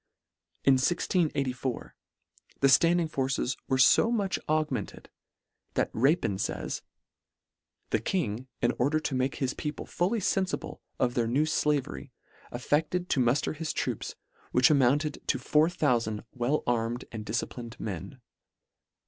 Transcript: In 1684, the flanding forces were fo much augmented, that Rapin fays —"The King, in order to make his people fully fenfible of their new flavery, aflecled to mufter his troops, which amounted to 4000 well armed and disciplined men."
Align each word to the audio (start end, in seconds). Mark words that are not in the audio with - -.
In 0.63 0.73
1684, 0.77 1.95
the 2.59 2.69
flanding 2.69 3.07
forces 3.07 3.55
were 3.67 3.77
fo 3.77 4.09
much 4.09 4.39
augmented, 4.49 5.11
that 5.75 5.91
Rapin 5.93 6.39
fays 6.39 6.81
—"The 7.91 7.99
King, 7.99 8.47
in 8.63 8.71
order 8.79 8.99
to 8.99 9.13
make 9.13 9.35
his 9.35 9.53
people 9.53 9.85
fully 9.85 10.17
fenfible 10.19 10.79
of 10.97 11.13
their 11.13 11.27
new 11.27 11.45
flavery, 11.45 12.11
aflecled 12.51 13.09
to 13.09 13.19
mufter 13.19 13.55
his 13.55 13.73
troops, 13.73 14.15
which 14.51 14.71
amounted 14.71 15.21
to 15.27 15.37
4000 15.37 16.23
well 16.31 16.63
armed 16.65 17.05
and 17.11 17.23
disciplined 17.23 17.79
men." 17.79 18.19